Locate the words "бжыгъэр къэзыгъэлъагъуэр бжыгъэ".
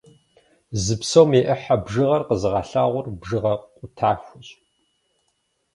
1.83-3.53